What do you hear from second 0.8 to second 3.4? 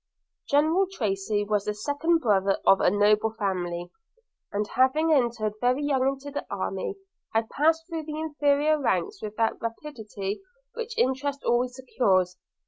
Tracy was the second brother of a noble